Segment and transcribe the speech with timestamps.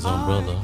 [0.00, 0.56] Nerdy's umbrella.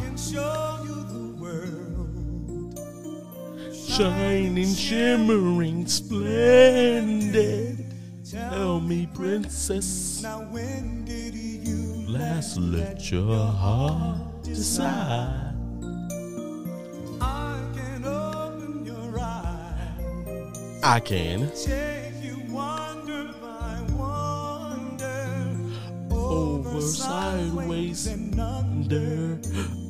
[3.73, 7.85] Shining, shimmering, splendid.
[8.31, 15.53] Tell me, princess, Now when did you last let your heart decide?
[20.83, 21.51] I can
[26.87, 29.39] sideways, and under.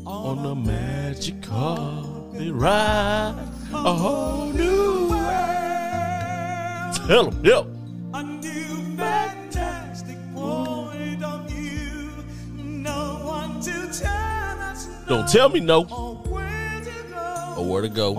[0.06, 3.34] on a magic carpet ride.
[3.72, 6.96] A whole new world.
[7.08, 7.66] Tell yep.
[8.14, 12.10] A new fantastic point of view.
[12.56, 15.82] No one to tell us Don't tell me no.
[15.90, 17.54] or where to go.
[17.58, 18.14] Or where to go.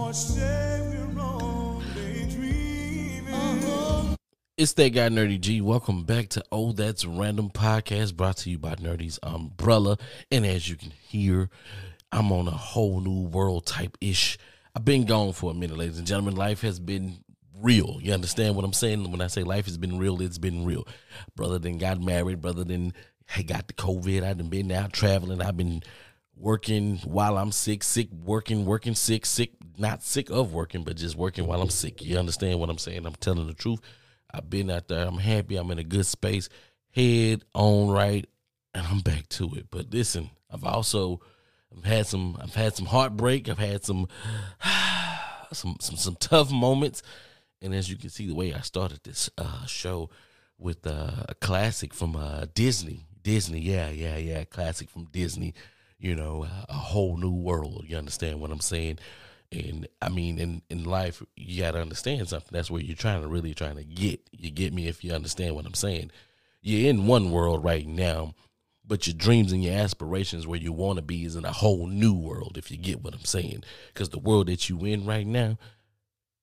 [4.68, 5.62] It's that guy Nerdy G.
[5.62, 9.98] Welcome back to Oh That's Random Podcast brought to you by Nerdy's Umbrella.
[10.30, 11.50] And as you can hear,
[12.12, 14.38] I'm on a whole new world type ish.
[14.76, 16.36] I've been gone for a minute, ladies and gentlemen.
[16.36, 17.20] Life has been
[17.62, 18.00] real.
[18.02, 19.10] You understand what I'm saying?
[19.10, 20.86] When I say life has been real, it's been real.
[21.34, 22.92] Brother then got married, brother then
[23.26, 24.22] hey, got the COVID.
[24.22, 25.42] I've been out traveling.
[25.42, 25.82] I've been
[26.36, 31.16] working while I'm sick, sick, working, working, sick, sick, not sick of working, but just
[31.16, 32.04] working while I'm sick.
[32.04, 33.06] You understand what I'm saying?
[33.06, 33.80] I'm telling the truth.
[34.32, 35.06] I've been out there.
[35.06, 35.56] I'm happy.
[35.56, 36.50] I'm in a good space,
[36.94, 38.28] head on right,
[38.74, 39.68] and I'm back to it.
[39.70, 41.22] But listen, I've also
[41.76, 43.50] I've had some I've had some heartbreak.
[43.50, 44.08] I've had some
[45.54, 47.02] some some some tough moments.
[47.62, 50.10] And as you can see, the way I started this uh, show
[50.60, 55.54] with uh, a classic from uh, Disney, Disney, yeah, yeah, yeah, classic from Disney.
[56.00, 57.86] You know, a whole new world.
[57.88, 59.00] You understand what I'm saying?
[59.52, 62.50] And I mean, in in life, you got to understand something.
[62.52, 64.22] That's where you're trying to really trying to get.
[64.32, 66.12] You get me if you understand what I'm saying.
[66.62, 68.34] You're in one world right now,
[68.86, 71.88] but your dreams and your aspirations where you want to be is in a whole
[71.88, 72.58] new world.
[72.58, 73.64] If you get what I'm saying,
[73.94, 75.58] because the world that you in right now,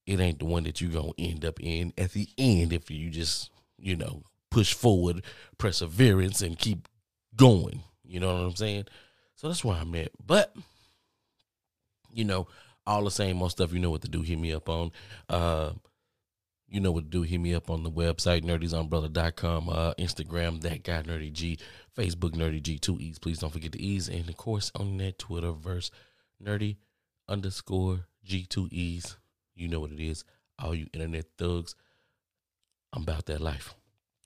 [0.07, 3.11] it ain't the one that you're gonna end up in at the end if you
[3.11, 5.23] just you know push forward
[5.59, 6.89] perseverance and keep
[7.37, 8.85] going you know what i'm saying
[9.35, 10.55] so that's where i'm at but
[12.13, 12.47] you know
[12.87, 14.91] all the same most stuff you know what to do hit me up on
[15.29, 15.71] uh
[16.69, 20.83] you know what to do hit me up on the website nerdysumbrella.com uh instagram that
[20.83, 21.59] guy nerdy g
[21.97, 25.19] facebook nerdy g two e's please don't forget the e's and of course on that
[25.19, 25.91] twitter verse
[26.43, 26.77] nerdy
[27.29, 29.17] underscore g two e's
[29.55, 30.25] you know what it is.
[30.59, 31.75] All you internet thugs.
[32.93, 33.75] I'm about that life.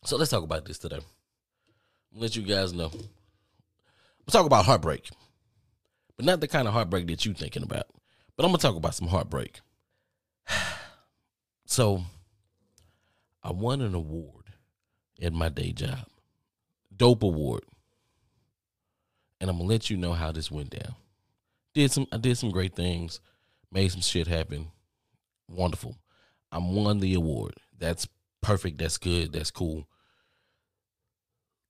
[0.04, 1.00] So let's talk about this today.
[2.14, 2.90] Let you guys know.
[2.90, 5.08] We'll talk about heartbreak.
[6.16, 7.86] But not the kind of heartbreak that you're thinking about.
[8.38, 9.60] But I'm gonna talk about some heartbreak.
[11.70, 12.02] So
[13.42, 14.44] I won an award
[15.20, 16.06] at my day job.
[16.96, 17.64] Dope award.
[19.38, 20.94] And I'm gonna let you know how this went down.
[21.74, 23.20] Did some I did some great things,
[23.70, 24.68] made some shit happen
[25.48, 25.96] wonderful.
[26.52, 27.54] I won the award.
[27.76, 28.06] That's
[28.40, 28.78] perfect.
[28.78, 29.32] That's good.
[29.32, 29.88] That's cool.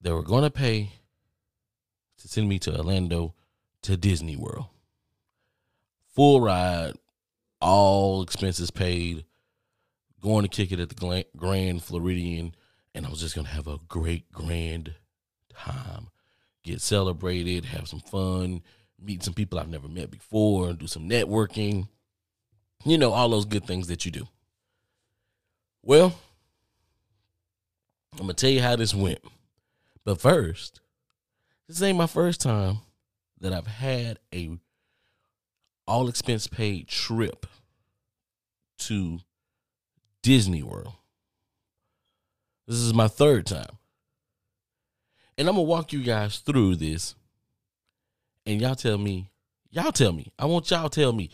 [0.00, 0.92] They were to pay
[2.18, 3.34] to send me to Orlando
[3.82, 4.66] to Disney World.
[6.18, 6.94] Full ride,
[7.60, 9.24] all expenses paid,
[10.20, 12.54] going to kick it at the Grand Floridian,
[12.92, 14.94] and I was just to have a great, grand
[15.48, 16.08] time.
[16.64, 18.62] Get celebrated, have some fun,
[19.00, 21.86] meet some people I've never met before, and do some networking
[22.84, 24.26] you know, all those good things that you do.
[25.82, 26.18] Well,
[28.12, 29.20] I'm gonna tell you how this went.
[30.04, 30.80] But first,
[31.66, 32.78] this ain't my first time
[33.40, 34.58] that I've had a
[35.88, 37.46] all expense paid trip
[38.78, 39.18] to
[40.22, 40.92] Disney World.
[42.66, 43.78] This is my third time.
[45.38, 47.14] And I'm gonna walk you guys through this.
[48.44, 49.30] And y'all tell me,
[49.70, 50.30] y'all tell me.
[50.38, 51.30] I want y'all tell me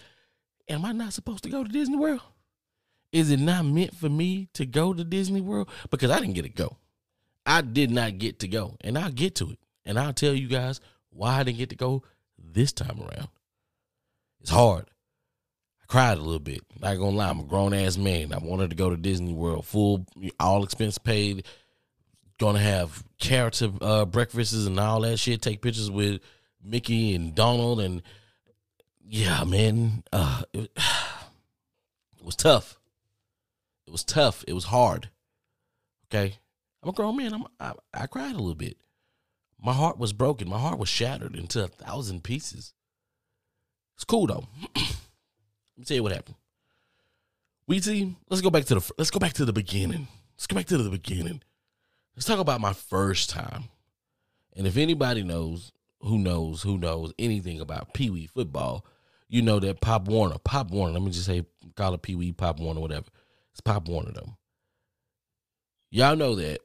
[0.69, 2.23] am I not supposed to go to Disney World?
[3.13, 5.69] Is it not meant for me to go to Disney World?
[5.91, 6.79] Because I didn't get to go.
[7.47, 8.77] I did not get to go.
[8.81, 9.59] And I'll get to it.
[9.85, 10.81] And I'll tell you guys
[11.11, 12.03] why I didn't get to go
[12.39, 13.29] this time around.
[14.45, 14.85] It's hard.
[15.81, 16.61] I cried a little bit.
[16.79, 18.31] Not gonna lie, I'm a grown ass man.
[18.31, 20.05] I wanted to go to Disney World, full
[20.39, 21.47] all expense paid.
[22.39, 25.41] Gonna have character uh, breakfasts and all that shit.
[25.41, 26.21] Take pictures with
[26.63, 28.03] Mickey and Donald and
[29.09, 30.71] yeah, man, uh, it,
[32.19, 32.79] it was tough.
[33.87, 34.45] It was tough.
[34.47, 35.09] It was hard.
[36.09, 36.37] Okay,
[36.83, 37.33] I'm a grown man.
[37.33, 38.77] I'm, I, I cried a little bit.
[39.59, 40.51] My heart was broken.
[40.51, 42.75] My heart was shattered into a thousand pieces.
[43.97, 44.45] It's cool though.
[44.77, 46.37] Let me tell you what happened.
[47.67, 48.17] We see.
[48.29, 48.93] Let's go back to the.
[48.99, 50.09] Let's go back to the beginning.
[50.37, 51.43] Let's go back to the beginning.
[52.15, 53.65] Let's talk about my first time.
[54.57, 58.85] And if anybody knows who knows who knows anything about Pee Wee football,
[59.29, 61.45] you know that Pop Warner, Pop Warner, let me just say
[61.75, 63.07] call it Pee Wee, Pop Warner, whatever.
[63.53, 64.37] It's Pop Warner though.
[65.91, 66.61] Y'all know that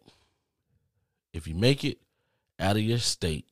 [1.34, 2.00] if you make it
[2.60, 3.46] out of your state,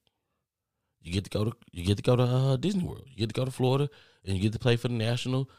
[1.07, 3.05] you get to go to you get to go to uh, Disney World.
[3.07, 3.89] You get to go to Florida
[4.25, 5.49] and you get to play for the national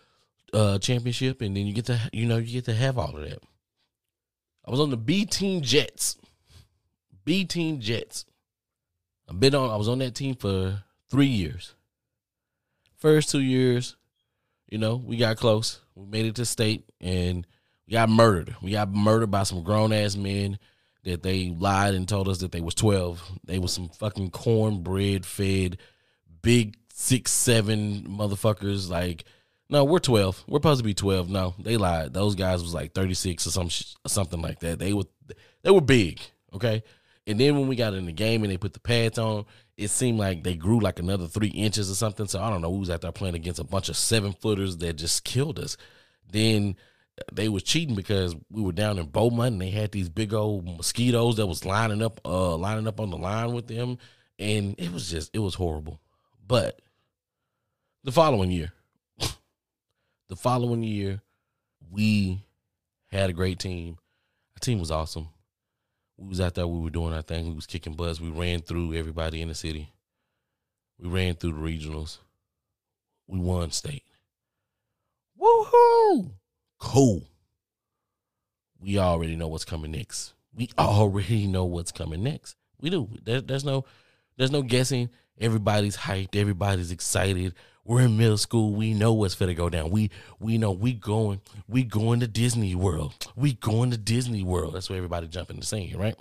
[0.53, 3.23] uh, championship, and then you get to you know you get to have all of
[3.29, 3.43] that.
[4.67, 6.19] I was on the B team Jets.
[7.25, 8.27] B team Jets.
[9.29, 9.71] I've been on.
[9.71, 11.75] I was on that team for three years.
[12.99, 13.97] First two years,
[14.69, 15.81] you know, we got close.
[15.95, 17.47] We made it to state, and
[17.87, 18.55] we got murdered.
[18.61, 20.59] We got murdered by some grown ass men
[21.05, 23.23] that they lied and told us that they was twelve.
[23.45, 25.79] They was some fucking cornbread fed,
[26.43, 28.91] big six seven motherfuckers.
[28.91, 29.25] Like,
[29.71, 30.43] no, we're twelve.
[30.47, 31.31] We're supposed to be twelve.
[31.31, 32.13] No, they lied.
[32.13, 34.79] Those guys was like thirty six or some sh- something like that.
[34.79, 35.05] They were
[35.63, 36.21] they were big.
[36.55, 36.83] Okay.
[37.27, 39.45] And then when we got in the game and they put the pads on,
[39.77, 42.27] it seemed like they grew like another three inches or something.
[42.27, 42.71] So I don't know.
[42.71, 45.77] Was out there playing against a bunch of seven footers that just killed us.
[46.31, 46.77] Then
[47.33, 50.65] they was cheating because we were down in Beaumont and they had these big old
[50.65, 53.99] mosquitoes that was lining up, uh, lining up on the line with them,
[54.39, 56.01] and it was just it was horrible.
[56.47, 56.81] But
[58.05, 58.73] the following year,
[60.29, 61.21] the following year,
[61.91, 62.43] we
[63.11, 63.99] had a great team.
[64.55, 65.29] Our team was awesome.
[66.17, 68.61] We was out there, we were doing our thing, we was kicking butts, we ran
[68.61, 69.93] through everybody in the city.
[70.99, 72.19] We ran through the regionals.
[73.29, 74.03] We won state.
[75.41, 76.33] Woohoo!
[76.79, 77.25] Cool.
[78.81, 80.35] We already know what's coming next.
[80.55, 82.57] We already know what's coming next.
[82.81, 83.09] We do.
[83.25, 83.85] There, there's no,
[84.37, 85.11] there's no guessing.
[85.41, 86.37] Everybody's hyped.
[86.37, 87.55] Everybody's excited.
[87.85, 88.75] We're in middle school.
[88.75, 89.91] We know what's gonna go down.
[89.91, 91.41] We we know we going.
[91.67, 93.15] We going to Disney World.
[93.35, 94.75] We going to Disney World.
[94.75, 96.15] That's where everybody jumping the sing, right?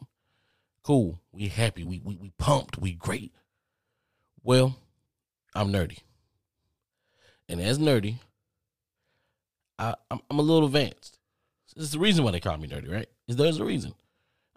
[0.84, 1.20] Cool.
[1.34, 1.84] We happy.
[1.84, 2.78] We we we pumped.
[2.78, 3.34] We great.
[4.44, 4.78] Well,
[5.54, 5.98] I'm nerdy,
[7.50, 8.16] and as nerdy,
[9.80, 11.20] I, I'm, I'm a little advanced.
[11.76, 13.08] There's the reason why they call me nerdy, right?
[13.28, 13.94] Is there's a reason.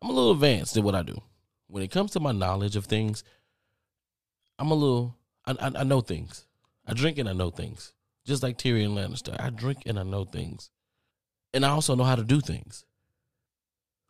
[0.00, 1.20] I'm a little advanced in what I do.
[1.68, 3.22] When it comes to my knowledge of things,
[4.58, 5.16] I'm a little.
[5.46, 6.46] I, I, I know things.
[6.86, 7.92] I drink and I know things.
[8.26, 10.70] Just like Tyrion Lannister, I drink and I know things,
[11.52, 12.84] and I also know how to do things.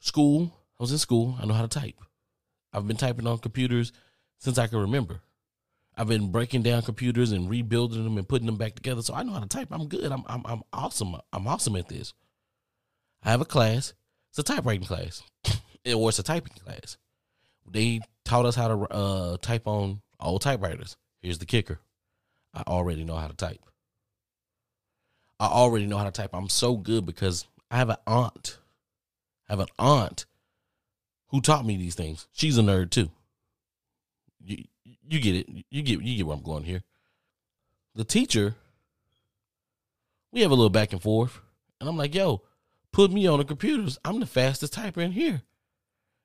[0.00, 0.52] School.
[0.78, 1.36] I was in school.
[1.40, 2.00] I know how to type.
[2.72, 3.92] I've been typing on computers
[4.38, 5.20] since I can remember.
[6.00, 9.02] I've been breaking down computers and rebuilding them and putting them back together.
[9.02, 9.68] So I know how to type.
[9.70, 10.10] I'm good.
[10.10, 11.14] I'm I'm, I'm awesome.
[11.30, 12.14] I'm awesome at this.
[13.22, 13.92] I have a class.
[14.30, 15.22] It's a typewriting class,
[15.94, 16.96] or it's a typing class.
[17.70, 20.96] They taught us how to uh, type on old typewriters.
[21.20, 21.80] Here's the kicker:
[22.54, 23.60] I already know how to type.
[25.38, 26.30] I already know how to type.
[26.32, 28.58] I'm so good because I have an aunt.
[29.50, 30.24] I have an aunt
[31.28, 32.26] who taught me these things.
[32.32, 33.10] She's a nerd too.
[34.42, 34.64] You,
[35.08, 35.48] you get it.
[35.70, 36.82] You get you get where I'm going here.
[37.94, 38.54] The teacher,
[40.32, 41.40] we have a little back and forth,
[41.80, 42.42] and I'm like, "Yo,
[42.92, 43.98] put me on the computers.
[44.04, 45.42] I'm the fastest typer in here."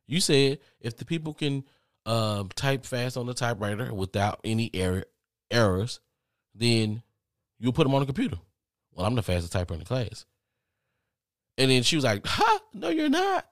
[0.07, 1.63] You said if the people can
[2.05, 5.05] uh, type fast on the typewriter without any error
[5.49, 5.99] errors,
[6.53, 7.01] then
[7.59, 8.37] you'll put them on the computer.
[8.93, 10.25] Well, I'm the fastest typer in the class.
[11.57, 12.59] And then she was like, "Ha!
[12.73, 13.47] No, you're not.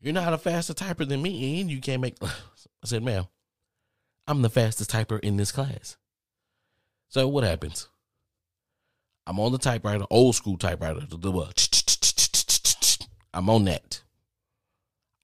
[0.00, 2.28] You're not a faster typer than me, and you can't make." I
[2.84, 3.26] said, "Ma'am,
[4.28, 5.96] I'm the fastest typer in this class."
[7.08, 7.88] So what happens?
[9.26, 11.00] I'm on the typewriter, old school typewriter.
[13.34, 14.02] I'm on that.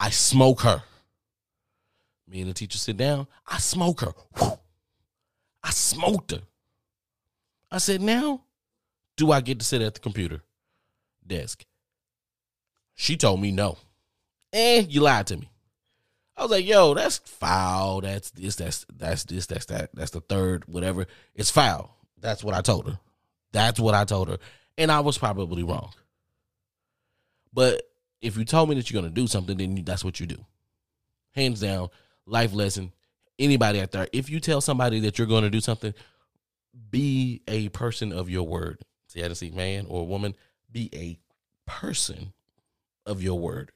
[0.00, 0.82] I smoke her.
[2.26, 3.26] Me and the teacher sit down.
[3.46, 4.12] I smoke her.
[5.62, 6.42] I smoked her.
[7.70, 8.42] I said, now
[9.16, 10.42] do I get to sit at the computer
[11.26, 11.64] desk?
[12.94, 13.78] She told me no.
[14.52, 15.48] And you lied to me.
[16.36, 18.00] I was like, yo, that's foul.
[18.00, 21.06] That's this, that's that's this, that's that, that's the third, whatever.
[21.34, 21.96] It's foul.
[22.20, 22.98] That's what I told her.
[23.52, 24.38] That's what I told her.
[24.76, 25.92] And I was probably wrong.
[27.52, 27.82] But
[28.20, 30.44] if you told me that you're gonna do something, then you, that's what you do.
[31.32, 31.88] Hands down,
[32.26, 32.92] life lesson.
[33.38, 35.94] Anybody out there, if you tell somebody that you're gonna do something,
[36.90, 38.80] be a person of your word.
[39.08, 40.34] See, I didn't see man or woman.
[40.72, 41.18] Be a
[41.70, 42.32] person
[43.06, 43.70] of your word.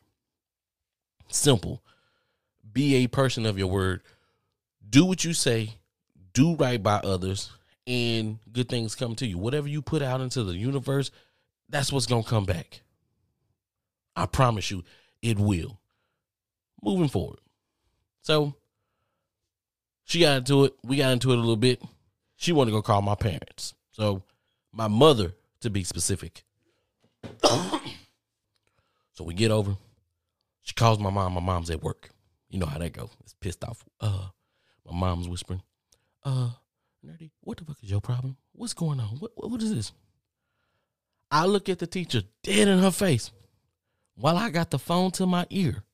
[1.29, 1.83] Simple.
[2.79, 4.03] Be a person of your word.
[4.89, 5.75] Do what you say.
[6.33, 7.51] Do right by others,
[7.89, 9.37] and good things come to you.
[9.37, 11.11] Whatever you put out into the universe,
[11.69, 12.83] that's what's gonna come back.
[14.15, 14.85] I promise you,
[15.23, 15.81] it will.
[16.81, 17.41] Moving forward.
[18.23, 18.55] So
[20.05, 20.77] she got into it.
[20.85, 21.83] We got into it a little bit.
[22.37, 23.75] She wanted to go call my parents.
[23.91, 24.23] So
[24.73, 26.45] my mother, to be specific.
[27.43, 29.75] so we get over.
[30.63, 31.33] She calls my mom.
[31.33, 32.11] My mom's at work.
[32.49, 33.11] You know how that goes.
[33.21, 33.85] It's pissed off.
[34.01, 34.29] Uh,
[34.87, 35.63] my mom's whispering.
[36.25, 36.51] uh,
[37.05, 38.37] nerdy, what the fuck is your problem?
[38.53, 39.09] What's going on?
[39.19, 39.93] What, what, what is this?
[41.31, 43.31] I look at the teacher dead in her face
[44.15, 45.85] while I got the phone to my ear,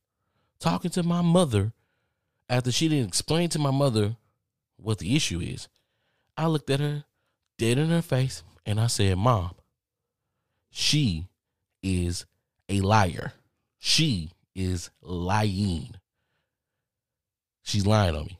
[0.61, 1.73] talking to my mother
[2.49, 4.17] after she didn't explain to my mother
[4.77, 5.69] what the issue is.
[6.37, 7.05] I looked at her
[7.59, 9.55] dead in her face and I said, Mom,
[10.71, 11.27] she
[11.83, 12.27] is
[12.69, 13.33] a liar.
[13.79, 15.97] She is lying.
[17.65, 18.39] She's lying on me.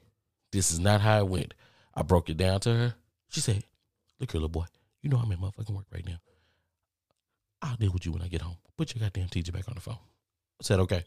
[0.53, 1.55] This is not how it went.
[1.95, 2.95] I broke it down to her.
[3.31, 3.65] She said,
[4.21, 4.67] Look here, little boy.
[5.03, 6.19] You know I'm in motherfucking work right now.
[7.61, 8.57] I'll deal with you when I get home.
[8.77, 9.99] Put your goddamn teacher back on the phone.
[10.61, 11.05] I said, Okay.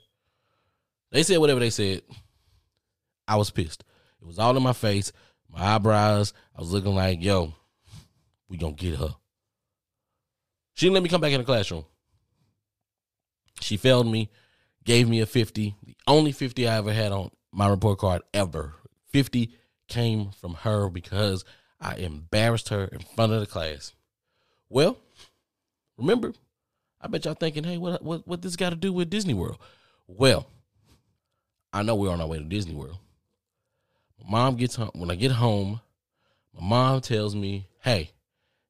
[1.11, 2.01] They said whatever they said.
[3.27, 3.83] I was pissed.
[4.19, 5.11] It was all in my face,
[5.49, 6.33] my eyebrows.
[6.55, 7.53] I was looking like, yo,
[8.49, 9.15] we gonna get her.
[10.73, 11.85] She didn't let me come back in the classroom.
[13.61, 14.29] She failed me,
[14.83, 15.75] gave me a 50.
[15.83, 18.75] The only 50 I ever had on my report card ever.
[19.09, 19.51] 50
[19.87, 21.43] came from her because
[21.81, 23.93] I embarrassed her in front of the class.
[24.69, 24.95] Well,
[25.97, 26.33] remember,
[27.01, 29.57] I bet y'all thinking, hey, what what what this got to do with Disney World?
[30.07, 30.47] Well,
[31.73, 32.99] I know we're on our way to Disney World.
[34.23, 35.81] My mom gets home when I get home,
[36.53, 38.11] my mom tells me, hey,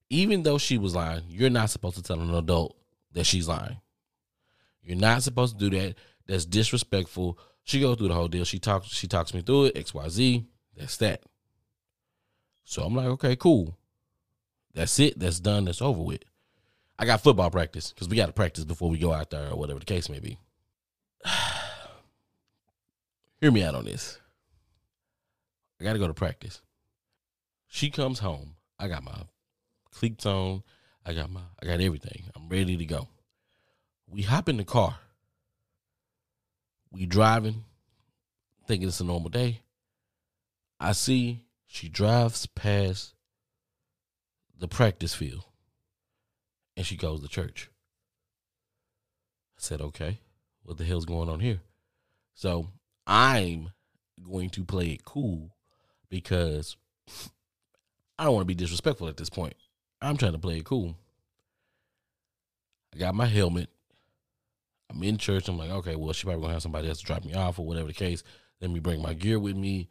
[0.09, 2.77] even though she was lying, you're not supposed to tell an adult
[3.11, 3.81] that she's lying.
[4.81, 5.95] You're not supposed to do that.
[6.25, 7.37] That's disrespectful.
[7.67, 8.45] She goes through the whole deal.
[8.45, 8.87] She talks.
[8.87, 9.77] She talks me through it.
[9.77, 10.45] X, Y, Z.
[10.77, 11.21] That's that.
[12.63, 13.77] So I'm like, okay, cool.
[14.73, 15.19] That's it.
[15.19, 15.65] That's done.
[15.65, 16.23] That's over with.
[16.97, 19.57] I got football practice because we got to practice before we go out there or
[19.57, 20.37] whatever the case may be.
[23.41, 24.17] Hear me out on this.
[25.81, 26.61] I got to go to practice.
[27.67, 28.55] She comes home.
[28.79, 29.23] I got my
[29.91, 30.63] cleats on.
[31.05, 31.41] I got my.
[31.61, 32.23] I got everything.
[32.33, 33.09] I'm ready to go.
[34.09, 34.99] We hop in the car.
[36.91, 37.63] We driving,
[38.65, 39.61] thinking it's a normal day.
[40.79, 43.13] I see she drives past
[44.57, 45.45] the practice field
[46.75, 47.69] and she goes to church.
[49.57, 50.19] I said, okay,
[50.63, 51.61] what the hell's going on here?
[52.35, 52.69] So
[53.05, 53.71] I'm
[54.23, 55.51] going to play it cool
[56.09, 56.77] because
[58.17, 59.55] I don't want to be disrespectful at this point.
[60.01, 60.95] I'm trying to play it cool.
[62.93, 63.69] I got my helmet.
[64.89, 65.47] I'm in church.
[65.47, 67.65] I'm like, okay, well, she probably gonna have somebody else to drop me off or
[67.65, 68.23] whatever the case.
[68.61, 69.89] Let me bring my gear with me.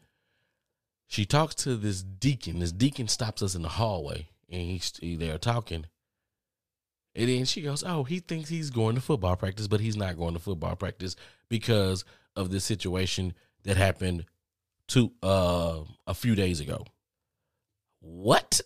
[1.06, 2.58] She talks to this deacon.
[2.58, 5.86] This deacon stops us in the hallway, and he's he there talking.
[7.14, 10.16] And then she goes, "Oh, he thinks he's going to football practice, but he's not
[10.16, 11.16] going to football practice
[11.48, 13.34] because of this situation
[13.64, 14.24] that happened
[14.88, 16.84] to uh a few days ago."
[18.00, 18.60] What?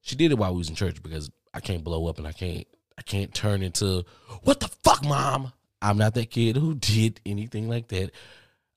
[0.00, 2.32] She did it while we was in church because I can't blow up and I
[2.32, 2.66] can't
[2.98, 4.04] I can't turn into
[4.42, 5.52] what the fuck, mom.
[5.82, 8.10] I'm not that kid who did anything like that.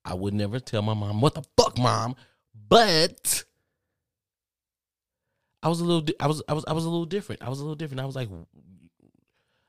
[0.03, 2.15] I would never tell my mom what the fuck, mom.
[2.67, 3.43] But
[5.61, 6.05] I was a little.
[6.19, 6.41] I was.
[6.47, 6.65] I was.
[6.67, 7.41] I was a little different.
[7.41, 8.01] I was a little different.
[8.01, 8.29] I was like,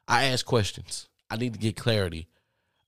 [0.06, 1.08] I asked questions.
[1.30, 2.28] I need to get clarity.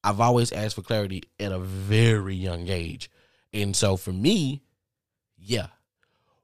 [0.04, 3.10] I've always asked for clarity at a very young age,
[3.52, 4.62] and so for me,
[5.38, 5.68] yeah,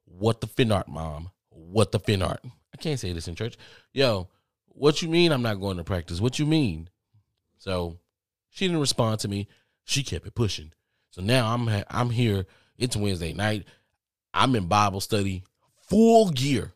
[0.05, 1.31] what the fin art, mom?
[1.51, 2.41] What the fin art?
[2.73, 3.57] I can't say this in church.
[3.93, 4.29] Yo,
[4.79, 5.33] what you mean?
[5.33, 6.21] I'm not going to practice.
[6.21, 6.89] What you mean?
[7.59, 7.99] So
[8.51, 9.49] she didn't respond to me.
[9.85, 10.73] She kept it pushing.
[11.11, 12.47] So now I'm ha- I'm here.
[12.77, 13.67] It's Wednesday night.
[14.33, 15.43] I'm in Bible study,
[15.89, 16.73] full gear,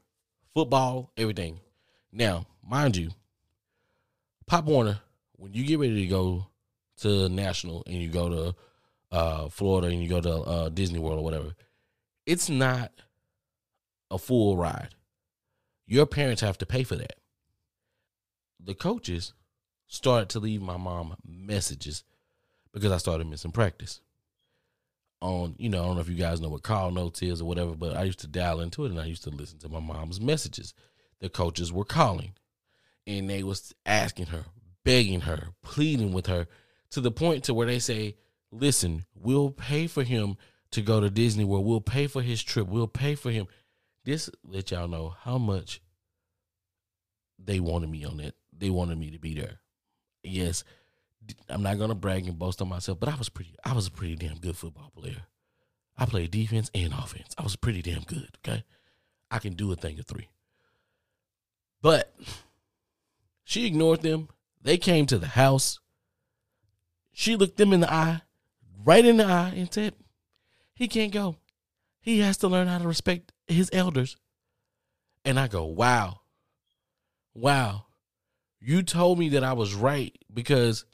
[0.54, 1.61] football, everything.
[2.12, 3.11] Now, mind you,
[4.47, 5.00] Pop Warner,
[5.37, 6.47] when you get ready to go
[6.99, 11.18] to National and you go to uh, Florida and you go to uh, Disney World
[11.21, 11.54] or whatever,
[12.26, 12.90] it's not
[14.11, 14.88] a full ride.
[15.87, 17.14] Your parents have to pay for that.
[18.64, 19.33] The coaches
[19.88, 22.04] started to leave my mom messages
[22.73, 24.00] because I started missing practice.
[25.21, 27.45] On, you know, I don't know if you guys know what call notes is or
[27.45, 29.81] whatever, but I used to dial into it and I used to listen to my
[29.81, 30.75] mom's messages.
[31.21, 32.35] The coaches were calling
[33.07, 34.47] and they was asking her,
[34.85, 36.47] begging her, pleading with her
[36.90, 38.16] to the point to where they say,
[38.50, 40.37] "Listen, we'll pay for him
[40.73, 41.66] to go to Disney World.
[41.66, 42.66] We'll pay for his trip.
[42.66, 43.47] We'll pay for him."
[44.04, 45.81] This let y'all know how much
[47.38, 48.35] they wanted me on it.
[48.56, 49.61] They wanted me to be there.
[50.23, 50.64] Yes,
[51.49, 53.54] I'm not gonna brag and boast on myself, but I was pretty.
[53.64, 55.23] I was a pretty damn good football player.
[55.97, 57.35] I played defense and offense.
[57.38, 58.28] I was pretty damn good.
[58.38, 58.64] Okay,
[59.30, 60.28] I can do a thing of three.
[61.80, 62.14] But
[63.44, 64.28] she ignored them.
[64.62, 65.80] They came to the house.
[67.12, 68.23] She looked them in the eye,
[68.85, 69.94] right in the eye, and said,
[70.75, 71.37] He can't go.
[72.00, 74.16] He has to learn how to respect his elders.
[75.25, 76.21] And I go, Wow.
[77.35, 77.87] Wow.
[78.64, 80.85] You told me that I was right because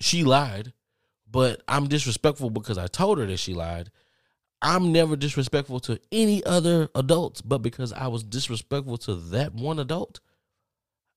[0.00, 0.72] she lied,
[1.30, 3.92] but I'm disrespectful because I told her that she lied.
[4.60, 9.78] I'm never disrespectful to any other adults, but because I was disrespectful to that one
[9.78, 10.18] adult,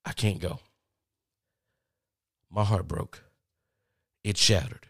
[0.05, 0.60] I can't go.
[2.51, 3.24] My heart broke.
[4.24, 4.86] It shattered.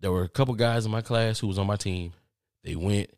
[0.00, 2.12] There were a couple guys in my class who was on my team.
[2.64, 3.10] They went,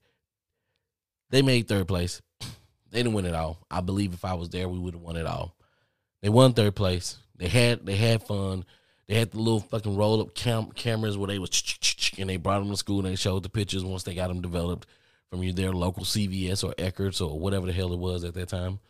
[1.30, 2.20] they made third place.
[2.90, 3.58] They didn't win it all.
[3.70, 5.57] I believe if I was there, we would have won it all.
[6.22, 7.18] They won third place.
[7.36, 8.64] They had they had fun.
[9.06, 11.50] They had the little fucking roll up cam- cameras where they was
[12.18, 14.42] and they brought them to school and they showed the pictures once they got them
[14.42, 14.86] developed
[15.30, 18.80] from their local CVS or Eckerd's or whatever the hell it was at that time.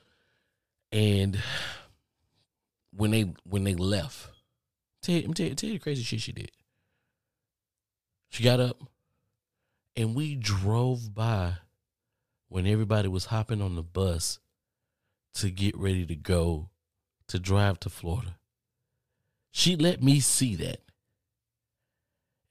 [0.91, 1.39] And
[2.93, 4.29] when they when they left,
[5.03, 6.51] tell you, tell you, tell you the crazy shit she did.
[8.31, 8.83] She got up
[9.95, 11.55] and we drove by
[12.49, 14.39] when everybody was hopping on the bus
[15.35, 16.71] to get ready to go
[17.29, 18.39] to drive to Florida.
[19.51, 20.81] She let me see that.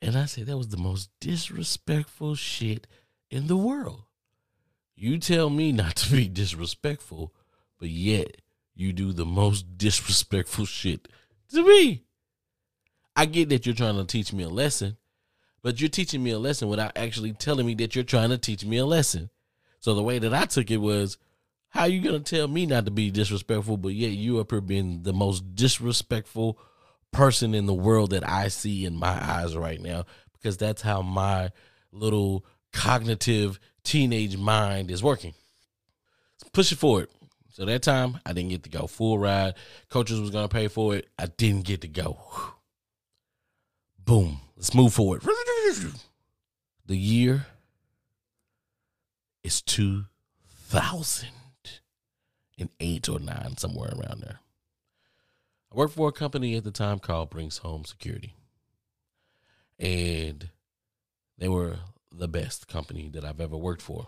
[0.02, 2.88] And I said, that was the most disrespectful shit
[3.30, 4.04] in the world.
[4.96, 7.34] You tell me not to be disrespectful,
[7.80, 8.42] but yet
[8.76, 11.08] you do the most disrespectful shit
[11.50, 12.04] to me.
[13.16, 14.98] I get that you're trying to teach me a lesson,
[15.64, 18.64] but you're teaching me a lesson without actually telling me that you're trying to teach
[18.64, 19.30] me a lesson.
[19.80, 21.18] So the way that I took it was,
[21.78, 25.04] how you gonna tell me not to be disrespectful, but yet you up here being
[25.04, 26.58] the most disrespectful
[27.12, 30.06] person in the world that I see in my eyes right now?
[30.34, 31.52] Because that's how my
[31.92, 32.44] little
[32.74, 35.36] cognitive teenage mind is working.
[36.52, 37.10] Push it forward.
[37.52, 39.54] So that time I didn't get to go full ride.
[39.90, 41.08] Coaches was gonna pay for it.
[41.20, 42.18] I didn't get to go.
[44.04, 44.40] Boom.
[44.56, 45.22] Let's move forward.
[46.88, 47.46] The year
[49.44, 49.62] is
[52.58, 54.40] 2008 or 9, somewhere around there.
[55.72, 58.34] I worked for a company at the time called Brinks Home Security.
[59.80, 60.50] And
[61.38, 61.78] they were
[62.12, 64.08] the best company that I've ever worked for.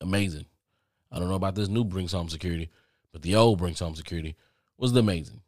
[0.00, 0.46] Amazing.
[1.10, 2.70] I don't know about this new Brinks Home Security,
[3.12, 4.36] but the old Brinks Home Security
[4.76, 5.40] was amazing.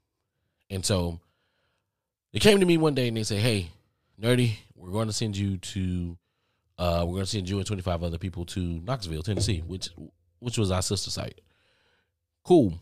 [0.69, 1.21] And so
[2.33, 3.71] they came to me one day and they said, Hey,
[4.21, 6.17] Nerdy, we're going to send you to
[6.79, 9.91] uh, we're going to send you and 25 other people to Knoxville, Tennessee, which
[10.39, 11.41] which was our sister site.
[12.45, 12.75] Cool.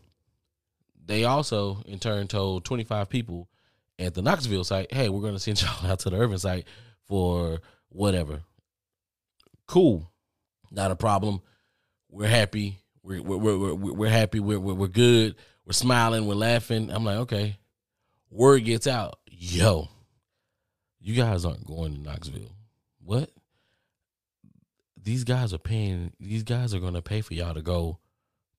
[1.05, 3.49] They also, in turn, told 25 people
[3.97, 6.67] at the Knoxville site, hey, we're going to send y'all out to the Irving site
[7.05, 8.41] for whatever.
[9.67, 10.11] Cool.
[10.71, 11.41] Not a problem.
[12.09, 12.79] We're happy.
[13.03, 14.39] We're, we're, we're, we're, we're happy.
[14.39, 15.35] We're, we're, we're good.
[15.65, 16.27] We're smiling.
[16.27, 16.91] We're laughing.
[16.91, 17.57] I'm like, okay.
[18.29, 19.19] Word gets out.
[19.27, 19.87] Yo,
[20.99, 22.51] you guys aren't going to Knoxville.
[23.03, 23.31] What?
[25.03, 27.97] these guys are paying these guys are gonna pay for y'all to go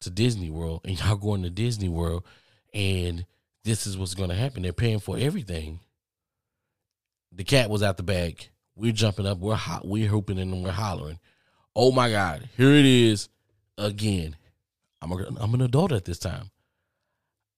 [0.01, 2.25] to Disney World and y'all going to Disney World
[2.73, 3.25] and
[3.65, 4.63] this is what's gonna happen.
[4.63, 5.81] They're paying for everything.
[7.33, 8.49] The cat was out the bag.
[8.75, 11.19] We're jumping up, we're hot, we're hooping and we're hollering.
[11.77, 13.29] Oh my God, here it is
[13.77, 14.37] again.
[15.03, 16.51] I'm a, I'm an adult at this time.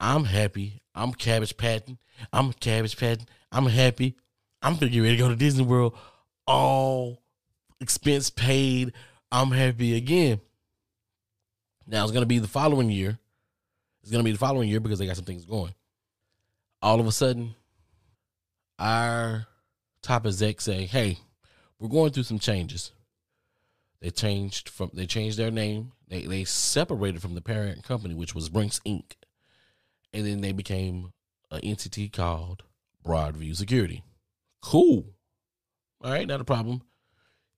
[0.01, 0.83] I'm happy.
[0.95, 1.99] I'm cabbage patting.
[2.33, 3.27] I'm cabbage patting.
[3.51, 4.17] I'm happy.
[4.61, 5.97] I'm gonna get ready to go to Disney World
[6.47, 7.23] all
[7.81, 8.93] expense paid.
[9.31, 10.41] I'm happy again.
[11.93, 13.19] Now it's gonna be the following year.
[14.03, 15.75] It's gonna be the following year because they got some things going.
[16.81, 17.55] All of a sudden,
[18.79, 19.47] our
[20.01, 21.19] top exec say, "Hey,
[21.79, 22.93] we're going through some changes."
[24.01, 25.93] They changed from they changed their name.
[26.09, 29.13] They they separated from the parent company, which was Brinks Inc.
[30.15, 31.13] And then they became
[31.51, 32.63] an entity called
[33.05, 34.03] Broadview Security.
[34.63, 35.15] Cool.
[36.03, 36.83] All right, not a problem.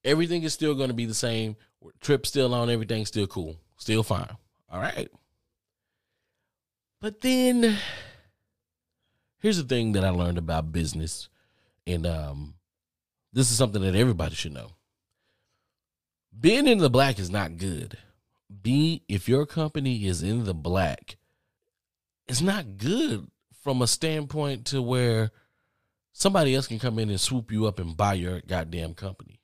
[0.03, 1.55] Everything is still going to be the same.
[1.99, 2.69] Trip still on.
[2.69, 3.59] Everything's still cool.
[3.77, 4.37] Still fine.
[4.69, 5.09] All right.
[7.01, 7.77] But then
[9.39, 11.29] here's the thing that I learned about business,
[11.85, 12.55] and um,
[13.31, 14.71] this is something that everybody should know.
[16.37, 17.97] Being in the black is not good.
[18.61, 21.17] Be if your company is in the black,
[22.27, 23.27] it's not good
[23.63, 25.31] from a standpoint to where
[26.11, 29.41] somebody else can come in and swoop you up and buy your goddamn company.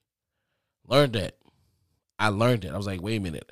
[0.88, 1.38] Learned that.
[2.18, 2.74] I learned it.
[2.74, 3.50] I was like, wait a minute.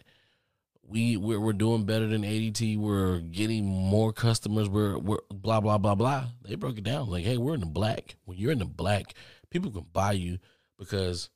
[0.90, 2.78] We we're, we're doing better than ADT.
[2.78, 4.68] We're getting more customers.
[4.68, 6.26] We're we're blah blah blah blah.
[6.44, 8.16] They broke it down like, hey, we're in the black.
[8.26, 9.14] When you're in the black,
[9.52, 10.40] people can buy you
[10.80, 11.30] because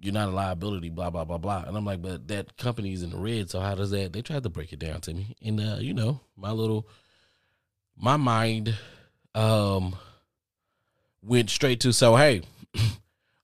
[0.00, 0.90] you're not a liability.
[0.90, 1.62] Blah blah blah blah.
[1.64, 3.50] And I'm like, but that company's in the red.
[3.50, 4.12] So how does that?
[4.12, 6.88] They tried to break it down to me, and uh, you know, my little
[7.96, 8.76] my mind
[9.34, 9.96] um
[11.22, 12.42] went straight to so hey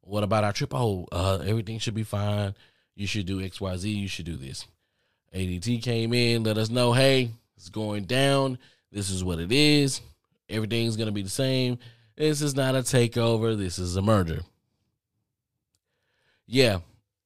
[0.00, 2.54] what about our trip oh uh everything should be fine
[2.94, 4.66] you should do xyz you should do this
[5.32, 8.58] adt came in let us know hey it's going down
[8.92, 10.00] this is what it is
[10.48, 11.78] everything's gonna be the same
[12.16, 14.40] this is not a takeover this is a merger
[16.46, 16.78] yeah.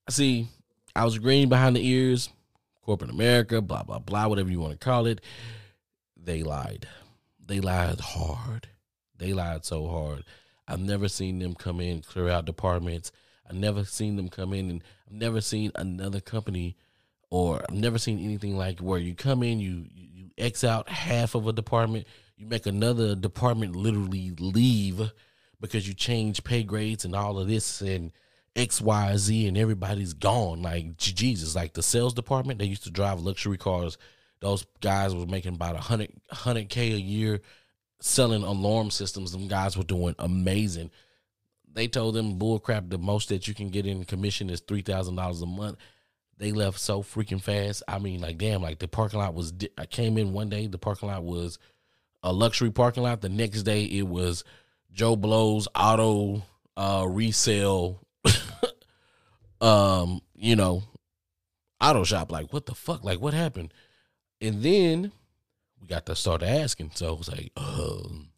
[0.08, 0.48] See,
[0.94, 2.30] I was green behind the ears,
[2.84, 5.20] corporate America, blah blah blah, whatever you want to call it.
[6.16, 6.86] They lied.
[7.44, 8.68] They lied hard.
[9.16, 10.24] They lied so hard.
[10.66, 13.10] I've never seen them come in clear out departments.
[13.48, 16.76] I've never seen them come in, and I've never seen another company,
[17.30, 21.34] or I've never seen anything like where you come in, you you, X out half
[21.34, 25.00] of a department, you make another department literally leave
[25.60, 28.12] because you change pay grades and all of this and
[28.54, 30.62] X, Y, Z, and everybody's gone.
[30.62, 33.96] Like Jesus, like the sales department, they used to drive luxury cars.
[34.40, 37.40] Those guys were making about a hundred hundred k a year
[38.00, 39.32] selling alarm systems.
[39.32, 40.90] Them guys were doing amazing.
[41.78, 42.90] They told them bullcrap.
[42.90, 45.78] The most that you can get in commission is three thousand dollars a month.
[46.36, 47.84] They left so freaking fast.
[47.86, 49.52] I mean, like damn, like the parking lot was.
[49.78, 51.60] I came in one day, the parking lot was
[52.24, 53.20] a luxury parking lot.
[53.20, 54.42] The next day, it was
[54.90, 56.42] Joe Blow's auto
[56.76, 58.04] uh, resale.
[59.60, 60.82] um, you know,
[61.80, 62.32] auto shop.
[62.32, 63.04] Like, what the fuck?
[63.04, 63.72] Like, what happened?
[64.40, 65.12] And then
[65.80, 66.90] we got to start asking.
[66.96, 68.30] So it was like, um,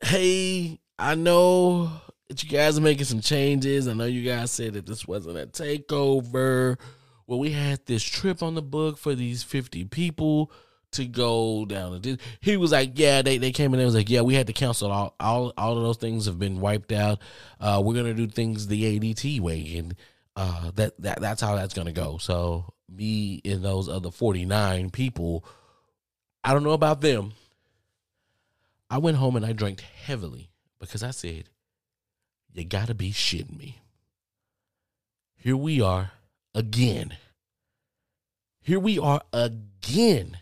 [0.00, 1.90] hey, I know
[2.28, 3.86] that you guys are making some changes.
[3.86, 6.78] I know you guys said that this wasn't a takeover.
[7.26, 10.50] Well, we had this trip on the book for these 50 people
[10.92, 12.16] to go down to.
[12.40, 14.52] He was like, Yeah, they, they came in and was like, Yeah, we had to
[14.52, 17.20] cancel all all all of those things have been wiped out.
[17.60, 19.94] Uh, we're gonna do things the ADT way, and
[20.36, 22.18] uh, that that that's how that's gonna go.
[22.18, 25.44] So me and those other 49 people,
[26.44, 27.32] I don't know about them.
[28.88, 31.48] I went home and I drank heavily because I said,
[32.52, 33.80] You gotta be shitting me.
[35.36, 36.12] Here we are
[36.54, 37.16] again.
[38.60, 40.38] Here we are again.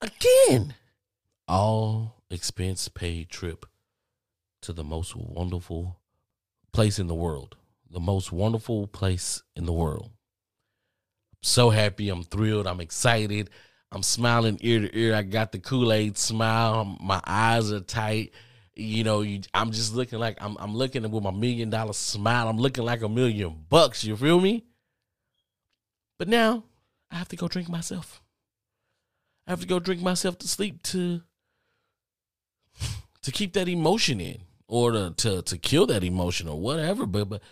[0.00, 0.74] Again.
[1.48, 3.66] All expense paid trip
[4.62, 5.96] to the most wonderful
[6.72, 7.56] place in the world.
[7.90, 10.10] The most wonderful place in the world.
[11.42, 12.08] So happy.
[12.08, 12.66] I'm thrilled.
[12.66, 13.50] I'm excited.
[13.90, 15.14] I'm smiling ear to ear.
[15.14, 16.96] I got the Kool Aid smile.
[17.00, 18.32] My eyes are tight.
[18.80, 20.56] You know, you, I'm just looking like I'm.
[20.58, 22.48] I'm looking with my million dollar smile.
[22.48, 24.04] I'm looking like a million bucks.
[24.04, 24.64] You feel me?
[26.18, 26.64] But now
[27.10, 28.22] I have to go drink myself.
[29.46, 31.20] I have to go drink myself to sleep to
[33.22, 37.04] to keep that emotion in or to to, to kill that emotion or whatever.
[37.04, 37.42] But but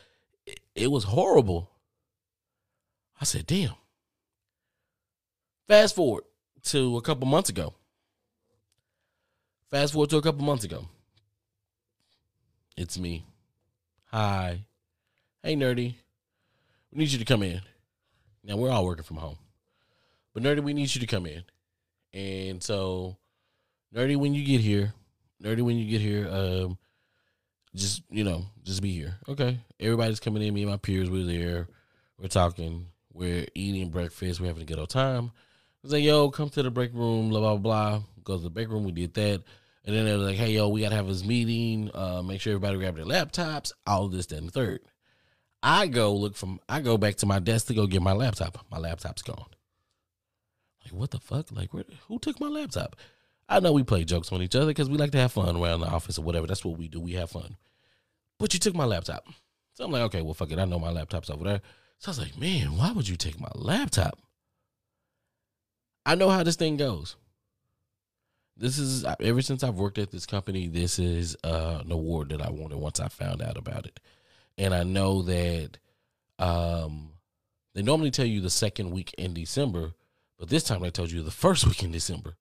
[0.46, 1.70] it, it was horrible.
[3.20, 3.74] I said, damn.
[5.66, 6.24] Fast forward
[6.64, 7.74] to a couple months ago.
[9.70, 10.88] Fast forward to a couple months ago.
[12.78, 13.24] It's me.
[14.12, 14.60] Hi.
[15.42, 15.96] Hey, nerdy.
[16.92, 17.60] We need you to come in.
[18.44, 19.36] Now we're all working from home.
[20.32, 21.42] But nerdy, we need you to come in.
[22.14, 23.16] And so
[23.92, 24.94] nerdy when you get here,
[25.42, 26.78] nerdy when you get here, um,
[27.74, 29.16] just you know, just be here.
[29.28, 29.58] Okay.
[29.80, 31.66] Everybody's coming in, me and my peers, we're there,
[32.16, 35.32] we're talking, we're eating breakfast, we're having a good old time.
[35.34, 38.02] I was like, yo, come to the break room, blah blah blah.
[38.22, 39.42] Go to the break room, we did that.
[39.84, 42.52] And then they were like, hey yo, we gotta have this meeting, uh, make sure
[42.52, 44.80] everybody grab their laptops, all of this, and the third.
[45.62, 48.64] I go look from I go back to my desk to go get my laptop.
[48.70, 49.46] My laptop's gone.
[50.84, 51.50] Like what the fuck?
[51.50, 52.96] Like where, who took my laptop?
[53.48, 55.80] I know we play jokes on each other because we like to have fun around
[55.80, 56.46] the office or whatever.
[56.46, 57.00] That's what we do.
[57.00, 57.56] We have fun.
[58.38, 59.26] But you took my laptop.
[59.74, 60.58] So I'm like, okay, well fuck it.
[60.58, 61.60] I know my laptop's over there.
[61.98, 64.18] So I was like, man, why would you take my laptop?
[66.06, 67.16] I know how this thing goes.
[68.58, 72.42] This is ever since I've worked at this company, this is uh, an award that
[72.42, 74.00] I wanted once I found out about it.
[74.58, 75.78] And I know that
[76.40, 77.10] um,
[77.74, 79.92] they normally tell you the second week in December,
[80.38, 82.34] but this time they told you the first week in December.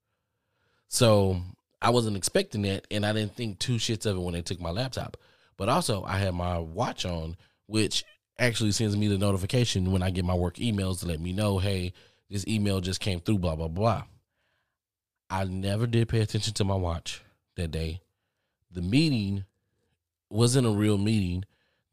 [0.88, 1.40] So
[1.82, 4.60] I wasn't expecting that, and I didn't think two shits of it when they took
[4.60, 5.18] my laptop.
[5.56, 8.04] But also, I had my watch on, which
[8.40, 11.60] actually sends me the notification when I get my work emails to let me know,
[11.60, 11.94] hey,
[12.30, 14.04] this email just came through, blah, blah, blah.
[15.30, 17.22] I never did pay attention to my watch
[17.56, 18.02] that day.
[18.72, 19.46] The meeting
[20.30, 21.44] wasn't a real meeting.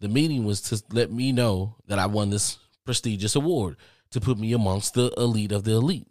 [0.01, 3.77] The meeting was to let me know that I won this prestigious award
[4.11, 6.07] to put me amongst the elite of the elite.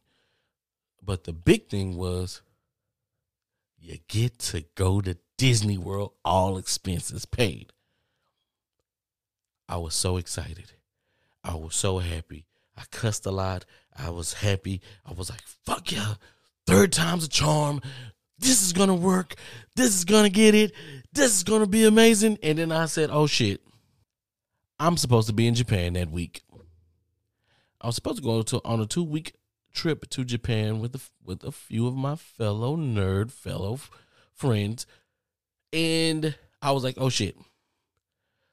[1.02, 2.42] But the big thing was
[3.80, 7.74] you get to go to Disney World, all expenses paid.
[9.68, 10.74] I was so excited.
[11.44, 12.46] I was so happy.
[12.78, 13.66] I cussed a lot.
[13.98, 14.82] I was happy.
[15.06, 16.16] I was like, fuck yeah.
[16.65, 17.82] Third time's a charm.
[18.39, 19.36] This is gonna work.
[19.76, 20.73] This is gonna get it.
[21.12, 22.38] This is gonna be amazing.
[22.43, 23.62] And then I said, oh shit.
[24.80, 26.41] I'm supposed to be in Japan that week.
[27.80, 29.34] I was supposed to go to on a two week
[29.73, 33.89] trip to Japan with a, with a few of my fellow nerd fellow f-
[34.34, 34.86] friends,
[35.71, 37.36] and I was like, oh shit.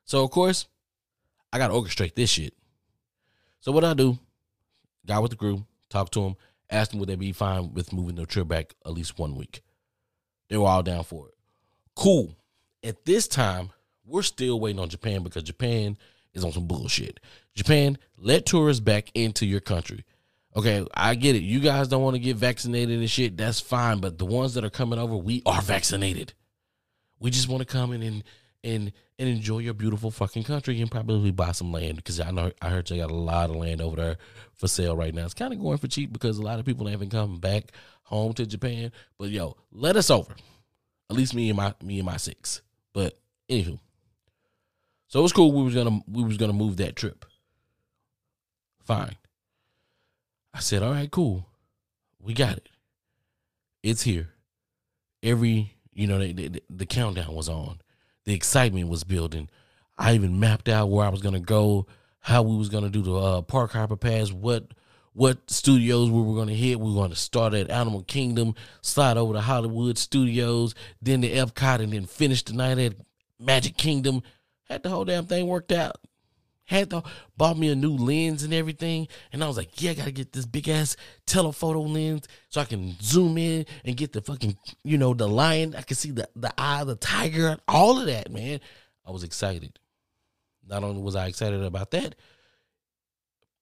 [0.05, 0.67] So of course,
[1.53, 2.55] I gotta orchestrate this shit.
[3.61, 4.19] So what I do,
[5.07, 6.37] got with the crew, talk to them,
[6.71, 9.63] asked them would they be fine with moving their trip back at least one week.
[10.49, 11.35] They were all down for it.
[11.97, 12.37] Cool.
[12.83, 13.71] At this time,
[14.05, 15.97] we're still waiting on Japan because Japan
[16.35, 17.21] is on some bullshit.
[17.55, 20.05] Japan, let tourists back into your country.
[20.57, 21.43] Okay, I get it.
[21.43, 23.37] You guys don't want to get vaccinated and shit.
[23.37, 24.01] That's fine.
[24.01, 26.33] But the ones that are coming over, we are vaccinated.
[27.21, 28.25] We just want to come in and
[28.63, 32.51] and and enjoy your beautiful fucking country and probably buy some land because I know
[32.63, 34.17] I heard you got a lot of land over there
[34.55, 35.27] for sale right now.
[35.27, 37.65] It's kind of going for cheap because a lot of people haven't come back
[38.05, 38.93] home to Japan.
[39.19, 40.35] But yo, let us over.
[41.11, 42.63] At least me and my me and my six.
[42.95, 43.19] But
[43.51, 43.79] anywho,
[45.09, 45.53] so it was cool.
[45.53, 47.27] We was gonna we was gonna move that trip.
[48.83, 49.17] Fine.
[50.55, 51.47] I said, all right, cool.
[52.23, 52.71] We got it.
[53.83, 54.31] It's here.
[55.23, 57.83] Every you know the, the, the countdown was on.
[58.25, 59.49] The excitement was building.
[59.99, 61.87] I even mapped out where I was gonna go,
[62.21, 64.73] how we was gonna do the uh, park hopper pass, what
[65.13, 66.81] what studios we were gonna hit.
[66.81, 71.81] We were gonna start at Animal Kingdom, slide over to Hollywood Studios, then to Epcot,
[71.81, 72.95] and then finish the night at
[73.39, 74.23] Magic Kingdom.
[74.69, 75.97] Had the whole damn thing worked out.
[76.71, 77.03] Had the
[77.37, 80.33] bought me a new lens and everything, and I was like, yeah, I gotta get
[80.33, 84.97] this big ass telephoto lens so I can zoom in and get the fucking, you
[84.97, 85.75] know, the lion.
[85.75, 88.61] I can see the the eye, the tiger, all of that, man.
[89.05, 89.81] I was excited.
[90.65, 92.15] Not only was I excited about that,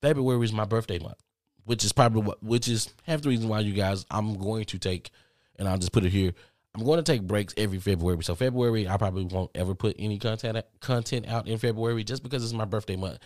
[0.02, 1.22] February is my birthday month,
[1.64, 4.78] which is probably what, which is half the reason why you guys, I'm going to
[4.78, 5.12] take,
[5.58, 6.34] and I'll just put it here.
[6.74, 8.22] I'm going to take breaks every February.
[8.22, 12.44] So February, I probably won't ever put any content content out in February just because
[12.44, 13.18] it's my birthday month.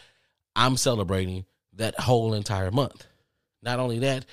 [0.54, 3.06] I'm celebrating that whole entire month.
[3.62, 4.26] Not only that,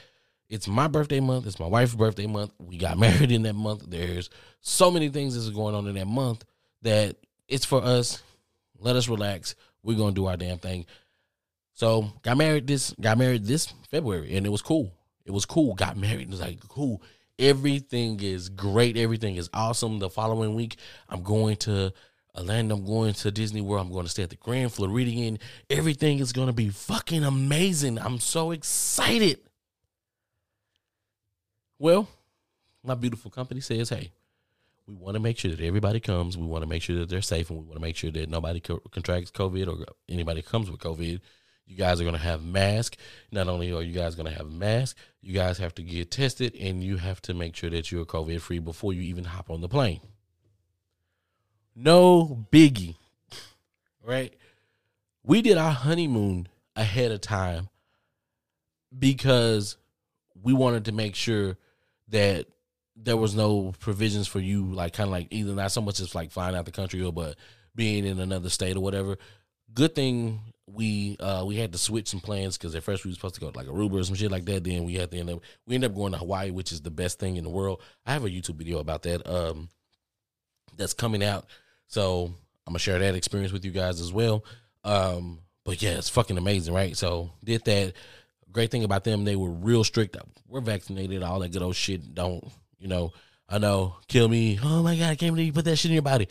[0.49, 1.45] it's my birthday month.
[1.45, 2.51] It's my wife's birthday month.
[2.59, 3.85] We got married in that month.
[3.87, 4.29] There's
[4.61, 6.43] so many things that's going on in that month
[6.81, 7.15] that
[7.47, 8.21] it's for us.
[8.79, 9.55] Let us relax.
[9.83, 10.85] We're gonna do our damn thing.
[11.73, 14.91] So got married this got married this February and it was cool.
[15.25, 15.75] It was cool.
[15.75, 16.21] Got married.
[16.21, 17.01] It was like cool.
[17.39, 18.97] Everything is great.
[18.97, 19.99] Everything is awesome.
[19.99, 21.93] The following week, I'm going to
[22.37, 22.75] Orlando.
[22.75, 23.87] I'm going to Disney World.
[23.87, 25.39] I'm going to stay at the Grand Floridian.
[25.69, 27.97] Everything is going to be fucking amazing.
[27.97, 29.39] I'm so excited.
[31.79, 32.09] Well,
[32.83, 34.11] my beautiful company says, hey,
[34.85, 36.37] we want to make sure that everybody comes.
[36.37, 38.29] We want to make sure that they're safe, and we want to make sure that
[38.29, 41.21] nobody co- contracts COVID or anybody comes with COVID.
[41.69, 42.97] You guys are going to have masks.
[43.31, 46.55] Not only are you guys going to have masks, you guys have to get tested,
[46.59, 49.61] and you have to make sure that you're COVID free before you even hop on
[49.61, 50.01] the plane.
[51.75, 52.95] No biggie,
[54.03, 54.33] right?
[55.23, 57.69] We did our honeymoon ahead of time
[58.97, 59.77] because
[60.41, 61.55] we wanted to make sure
[62.07, 62.47] that
[62.95, 66.15] there was no provisions for you, like kind of like either not so much as
[66.15, 67.35] like flying out the country or but
[67.75, 69.19] being in another state or whatever.
[69.71, 70.39] Good thing
[70.73, 73.41] we uh we had to switch some plans because at first we were supposed to
[73.41, 74.63] go to like Aruba or some shit like that.
[74.63, 76.91] Then we had to end up we end up going to Hawaii, which is the
[76.91, 77.81] best thing in the world.
[78.05, 79.69] I have a YouTube video about that um
[80.77, 81.45] that's coming out,
[81.87, 82.33] so
[82.65, 84.45] I'm gonna share that experience with you guys as well.
[84.83, 86.95] Um, but yeah, it's fucking amazing, right?
[86.95, 87.93] So did that.
[88.51, 90.17] Great thing about them, they were real strict.
[90.47, 92.15] We're vaccinated, all that good old shit.
[92.15, 92.43] Don't
[92.79, 93.13] you know?
[93.47, 94.59] I know, kill me.
[94.63, 96.27] Oh my god, I can't believe you put that shit in your body.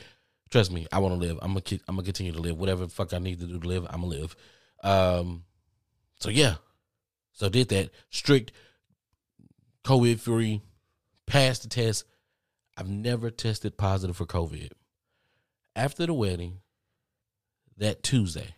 [0.50, 1.38] Trust me, I want to live.
[1.42, 2.58] I'm gonna I'm gonna continue to live.
[2.58, 4.36] Whatever fuck I need to do to live, I'm gonna live.
[4.82, 5.44] Um,
[6.18, 6.56] so yeah,
[7.32, 8.52] so did that strict,
[9.84, 10.62] COVID free,
[11.26, 12.04] passed the test.
[12.76, 14.70] I've never tested positive for COVID.
[15.76, 16.60] After the wedding,
[17.76, 18.54] that Tuesday,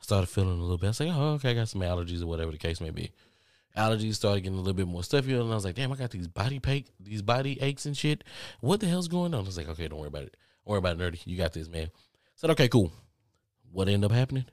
[0.00, 0.86] I started feeling a little bit.
[0.86, 3.12] I was like, oh, okay, I got some allergies or whatever the case may be.
[3.76, 6.10] Allergies started getting a little bit more stuffy, and I was like, damn, I got
[6.10, 8.22] these body pache, these body aches and shit.
[8.60, 9.42] What the hell's going on?
[9.42, 10.36] I was like, okay, don't worry about it.
[10.64, 11.20] Don't worry about it, nerdy.
[11.26, 11.90] You got this, man.
[12.36, 12.92] Said, okay, cool.
[13.72, 14.46] What ended up happening?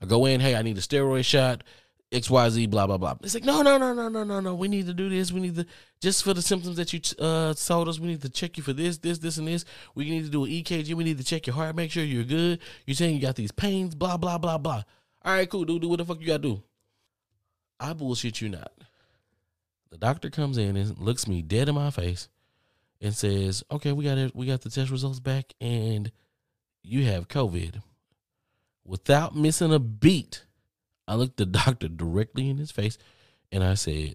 [0.00, 1.64] I go in, hey, I need a steroid shot,
[2.12, 3.14] XYZ, blah, blah, blah.
[3.22, 4.54] It's like, no, no, no, no, no, no, no.
[4.54, 5.32] We need to do this.
[5.32, 5.66] We need to,
[6.00, 8.74] just for the symptoms that you uh, told us, we need to check you for
[8.74, 9.64] this, this, this, and this.
[9.94, 10.94] We need to do an EKG.
[10.94, 12.60] We need to check your heart, make sure you're good.
[12.84, 14.82] You're saying you got these pains, blah, blah, blah, blah.
[15.22, 15.82] All right, cool, dude.
[15.82, 16.62] Do what the fuck you got to do.
[17.80, 18.72] I bullshit you not.
[19.90, 22.28] The doctor comes in and looks me dead in my face
[23.00, 24.34] and says, "Okay, we got it.
[24.34, 26.10] We got the test results back, and
[26.82, 27.82] you have COVID."
[28.84, 30.44] Without missing a beat,
[31.08, 32.98] I looked the doctor directly in his face
[33.50, 34.14] and I said,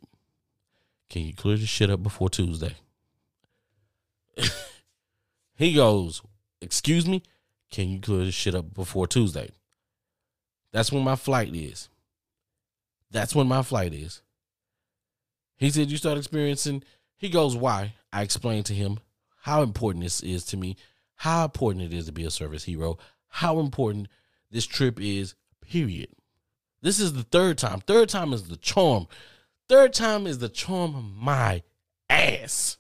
[1.10, 2.76] "Can you clear this shit up before Tuesday?"
[5.56, 6.22] he goes,
[6.62, 7.24] "Excuse me,
[7.70, 9.52] can you clear this shit up before Tuesday?"
[10.72, 11.90] That's when my flight is.
[13.12, 14.22] That's when my flight is.
[15.58, 16.84] He said, You start experiencing.
[17.22, 17.94] He goes, Why?
[18.12, 19.00] I explained to him
[19.44, 20.76] how important this is to me,
[21.18, 24.08] how important it is to be a service hero, how important
[24.50, 25.36] this trip is.
[25.62, 26.10] Period.
[26.82, 27.80] This is the third time.
[27.82, 29.08] Third time is the charm.
[29.70, 31.62] Third time is the charm of my
[32.10, 32.78] ass.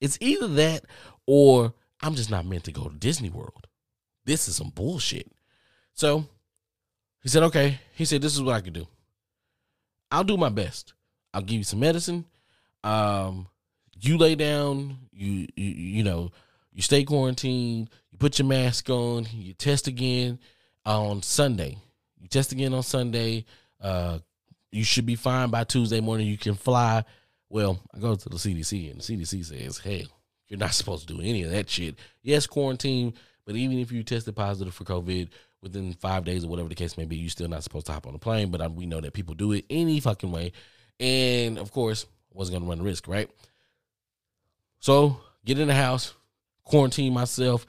[0.00, 0.84] It's either that
[1.26, 1.72] or
[2.02, 3.68] I'm just not meant to go to Disney World.
[4.26, 5.30] This is some bullshit.
[5.94, 6.26] So
[7.22, 7.78] he said, okay.
[7.94, 8.88] He said, this is what I can do.
[10.10, 10.92] I'll do my best.
[11.32, 12.26] I'll give you some medicine.
[12.84, 13.48] Um,
[13.98, 16.30] you lay down, you, you you know,
[16.72, 20.38] you stay quarantined, you put your mask on, you test again
[20.84, 21.78] on Sunday.
[22.20, 23.46] You test again on Sunday.
[23.80, 24.18] Uh,
[24.70, 26.26] you should be fine by Tuesday morning.
[26.26, 27.04] You can fly.
[27.48, 30.06] Well, I go to the CDC and the CDC says, hey,
[30.48, 31.96] you're not supposed to do any of that shit.
[32.22, 33.14] Yes, quarantine,
[33.46, 35.28] but even if you tested positive for COVID
[35.62, 38.06] within five days or whatever the case may be, you're still not supposed to hop
[38.06, 38.50] on a plane.
[38.50, 40.52] But um, we know that people do it any fucking way.
[40.98, 43.30] And of course, wasn't to run risk, right?
[44.80, 46.12] So get in the house,
[46.64, 47.66] quarantine myself,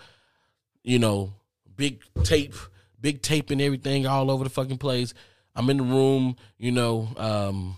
[0.84, 1.34] you know,
[1.78, 2.56] big tape,
[2.99, 5.13] big tape and everything all over the fucking place.
[5.56, 7.78] I'm in the room, you know, um,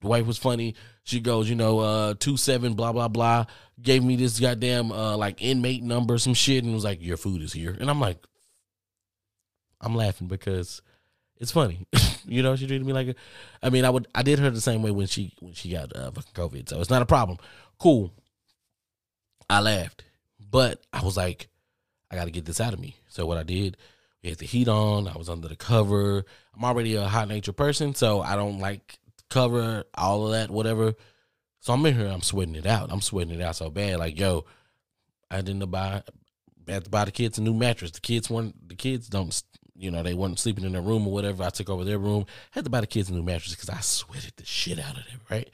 [0.00, 0.74] the wife was funny.
[1.04, 3.46] She goes, you know, uh, two seven, blah blah blah.
[3.80, 7.42] Gave me this goddamn uh, like inmate number, some shit, and was like, "Your food
[7.42, 8.18] is here." And I'm like,
[9.80, 10.80] I'm laughing because
[11.38, 11.86] it's funny.
[12.26, 13.14] you know, she treated me like a.
[13.62, 15.94] I mean, I would, I did her the same way when she when she got
[15.94, 17.38] uh, fucking COVID, so it's not a problem.
[17.78, 18.12] Cool.
[19.50, 20.04] I laughed,
[20.50, 21.48] but I was like,
[22.10, 22.96] I got to get this out of me.
[23.08, 23.76] So what I did,
[24.22, 25.06] we had the heat on.
[25.08, 26.24] I was under the cover.
[26.56, 30.94] I'm already a hot nature person, so I don't like cover all of that, whatever.
[31.60, 32.06] So I'm in here.
[32.06, 32.90] I'm sweating it out.
[32.92, 33.98] I'm sweating it out so bad.
[33.98, 34.44] Like, yo,
[35.30, 36.02] I didn't buy.
[36.68, 37.90] Had to buy the kids a new mattress.
[37.90, 38.68] The kids weren't.
[38.68, 39.42] The kids don't.
[39.76, 41.42] You know, they weren't sleeping in their room or whatever.
[41.42, 42.26] I took over their room.
[42.52, 45.04] Had to buy the kids a new mattress because I sweated the shit out of
[45.06, 45.20] them.
[45.30, 45.50] Right.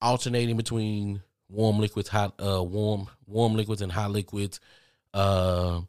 [0.00, 4.60] Alternating between warm liquids, hot, uh, warm, warm liquids and hot liquids.
[5.12, 5.80] Uh,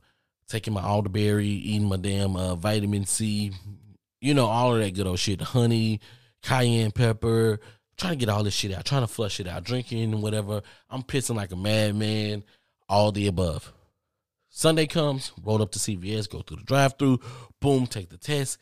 [0.48, 3.52] taking my elderberry, eating my damn uh, vitamin C.
[4.20, 5.42] You know, all of that good old shit.
[5.42, 6.02] Honey,
[6.42, 7.60] cayenne pepper.
[7.98, 8.86] Trying to get all this shit out.
[8.86, 9.64] Trying to flush it out.
[9.64, 10.64] Drinking whatever.
[10.90, 12.44] I'm pissing like a madman.
[12.90, 13.72] All the above.
[14.54, 17.20] Sunday comes, roll up to CVS, go through the drive through,
[17.62, 18.60] boom, take the test.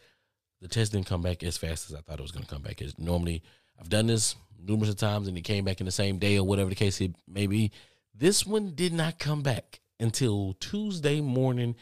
[0.61, 2.61] The test didn't come back as fast as I thought it was going to come
[2.61, 2.79] back.
[2.81, 3.41] As normally,
[3.79, 6.69] I've done this numerous times and it came back in the same day or whatever
[6.69, 7.71] the case it may be.
[8.13, 11.75] This one did not come back until Tuesday morning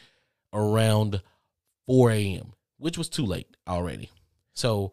[0.54, 1.20] around
[1.86, 4.10] 4 a.m., which was too late already.
[4.54, 4.92] So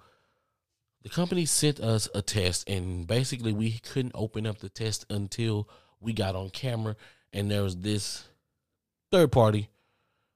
[1.03, 5.69] the company sent us a test, and basically we couldn't open up the test until
[6.01, 6.97] we got on camera,
[7.31, 8.25] and there was this
[9.11, 9.69] third party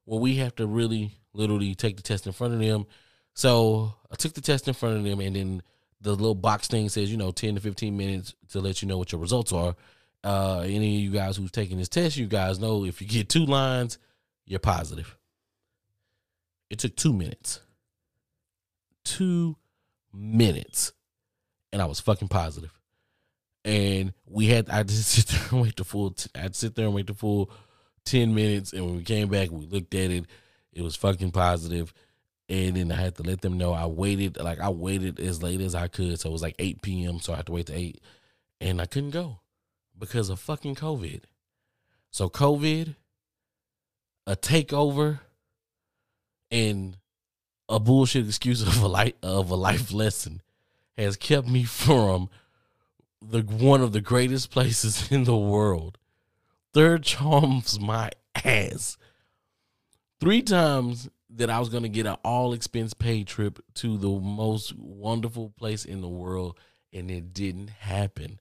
[0.05, 2.85] where we have to really literally take the test in front of them.
[3.33, 5.63] So I took the test in front of them, and then
[6.01, 8.97] the little box thing says, you know, 10 to 15 minutes to let you know
[8.97, 9.75] what your results are.
[10.23, 13.29] Uh, any of you guys who's taking this test, you guys know if you get
[13.29, 13.97] two lines,
[14.45, 15.15] you're positive.
[16.69, 17.61] It took two minutes.
[19.03, 19.55] Two
[20.13, 20.91] minutes.
[21.71, 22.73] And I was fucking positive.
[23.63, 26.85] And we had, I just sit there and wait the full, t- I'd sit there
[26.85, 27.51] and wait the full
[28.09, 28.73] 10 minutes.
[28.73, 30.25] And when we came back, we looked at it.
[30.73, 31.93] It was fucking positive.
[32.47, 35.61] And then I had to let them know I waited, like I waited as late
[35.61, 36.19] as I could.
[36.19, 37.19] So it was like 8 p.m.
[37.19, 38.01] So I had to wait to 8.
[38.61, 39.39] And I couldn't go
[39.97, 41.21] because of fucking COVID.
[42.11, 42.95] So COVID,
[44.25, 45.19] a takeover,
[46.51, 46.97] and
[47.67, 50.41] a bullshit excuse of a life of a life lesson
[50.97, 52.29] has kept me from
[53.21, 55.97] the one of the greatest places in the world.
[56.73, 58.97] Third charms my ass.
[60.19, 64.75] Three times that I was gonna get an all expense paid trip to the most
[64.75, 66.57] wonderful place in the world,
[66.91, 68.39] and it didn't happen.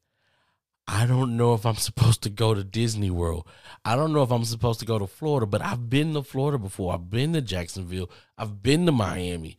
[0.90, 3.46] I don't know if I'm supposed to go to Disney World.
[3.84, 6.56] I don't know if I'm supposed to go to Florida, but I've been to Florida
[6.56, 6.94] before.
[6.94, 8.10] I've been to Jacksonville.
[8.38, 9.58] I've been to Miami.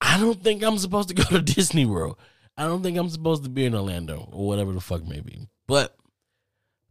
[0.00, 2.16] I don't think I'm supposed to go to Disney World.
[2.56, 5.48] I don't think I'm supposed to be in Orlando or whatever the fuck maybe.
[5.66, 5.94] But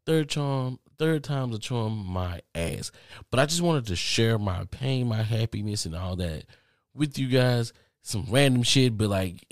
[0.05, 2.91] third charm, third time's a charm, my ass.
[3.31, 6.45] But I just wanted to share my pain, my happiness, and all that
[6.93, 7.73] with you guys.
[8.01, 9.45] Some random shit, but like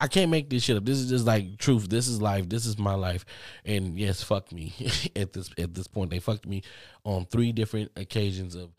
[0.00, 0.84] I can't make this shit up.
[0.84, 1.88] This is just like truth.
[1.88, 2.48] This is life.
[2.48, 3.24] This is my life.
[3.64, 4.74] And yes, fuck me.
[5.16, 6.62] at this at this point, they fucked me
[7.04, 8.70] on three different occasions of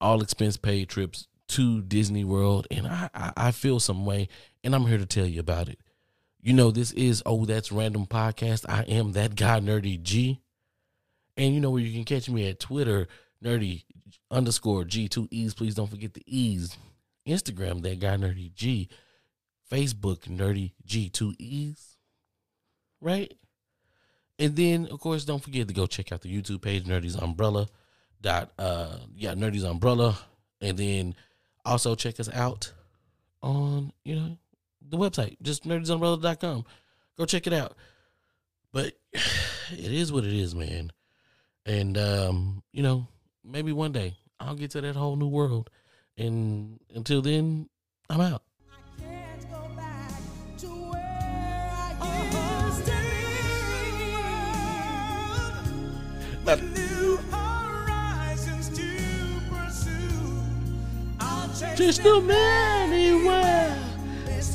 [0.00, 4.28] all expense paid trips to Disney World, and I, I I feel some way,
[4.64, 5.78] and I'm here to tell you about it.
[6.42, 8.64] You know, this is oh that's random podcast.
[8.68, 10.40] I am that guy, Nerdy G,
[11.36, 13.06] and you know where you can catch me at Twitter,
[13.44, 13.84] Nerdy
[14.30, 15.54] underscore G two E's.
[15.54, 16.76] Please don't forget the E's.
[17.28, 18.88] Instagram, that guy, Nerdy G.
[19.70, 21.96] Facebook Nerdy G2Es.
[23.00, 23.32] Right?
[24.38, 27.68] And then, of course, don't forget to go check out the YouTube page, Nerdy's Umbrella.
[28.20, 30.16] dot uh yeah nerdy's umbrella
[30.60, 31.12] and then
[31.64, 32.72] also check us out
[33.42, 34.38] on you know
[34.88, 36.64] the website just nerdysumbrella.com
[37.16, 37.74] go check it out
[38.72, 40.90] but it is what it is man
[41.66, 43.06] and um you know
[43.44, 45.70] maybe one day i'll get to that whole new world
[46.16, 47.68] and until then
[48.10, 50.20] i'm out I can't go back
[50.58, 53.22] to where I used to be.
[56.44, 58.88] With new horizons to
[59.48, 60.42] pursue.
[61.20, 61.98] I'll just a anywhere It's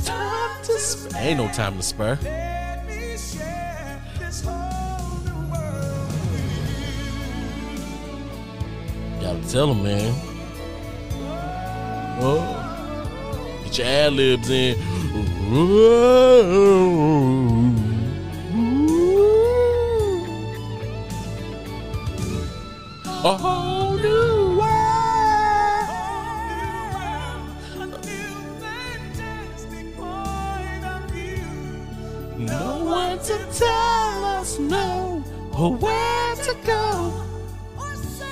[0.07, 1.15] time to spend.
[1.15, 2.17] ain't no time to spare.
[2.23, 6.11] Let me share this whole new world
[9.21, 10.13] gotta tell them man
[12.19, 12.41] oh
[13.65, 14.75] get your ad libs in
[23.21, 23.86] whole oh.
[34.57, 35.23] Us no
[35.57, 37.13] or where to go.
[37.77, 38.25] Or say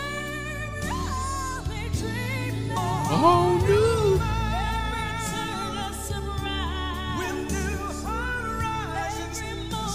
[0.81, 3.17] we only dream A now.
[3.23, 4.19] whole new
[7.19, 9.39] With new horizons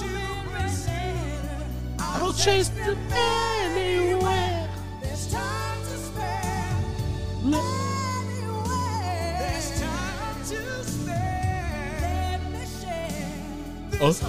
[0.01, 0.11] to
[0.53, 1.59] pursue.
[1.99, 4.69] I'll chase them anywhere.
[5.03, 6.81] There's time to spare.
[14.01, 14.21] There's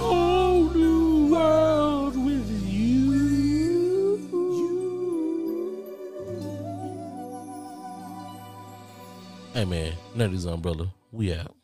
[10.32, 10.94] Hey umbrella.
[11.12, 11.61] We out.